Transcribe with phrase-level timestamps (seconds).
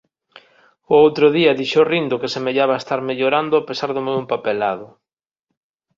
[0.93, 4.87] O outro día dixo rindo que semellaba estar mellorando a pesar do meu empapelado.